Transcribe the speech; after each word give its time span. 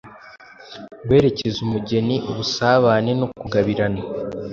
guherekeza 1.07 1.57
umugeni, 1.67 2.15
ubusabane 2.29 3.11
nokugabirana 3.19 4.01